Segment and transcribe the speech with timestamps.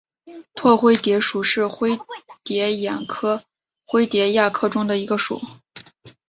[0.55, 1.95] 拓灰蝶属是灰
[2.43, 2.65] 蝶
[3.05, 3.41] 科眼
[3.85, 5.39] 灰蝶亚科中的一个属。